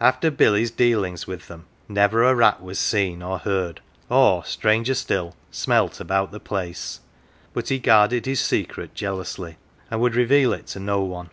After 0.00 0.30
Billy's 0.30 0.70
dealings 0.70 1.26
with 1.26 1.48
them 1.48 1.64
never 1.88 2.22
a 2.22 2.34
rat 2.34 2.62
was 2.62 2.78
seen, 2.78 3.22
or 3.22 3.38
heard, 3.38 3.80
or, 4.10 4.44
stranger 4.44 4.92
still, 4.92 5.34
smelt 5.50 5.98
about 5.98 6.30
the 6.30 6.38
place. 6.40 7.00
But 7.54 7.70
he 7.70 7.78
guarded 7.78 8.26
his 8.26 8.40
secret 8.40 8.94
jealously, 8.94 9.56
and 9.90 9.98
would 10.02 10.14
reveal 10.14 10.52
it 10.52 10.66
to 10.66 10.78
no 10.80 11.00
one. 11.00 11.30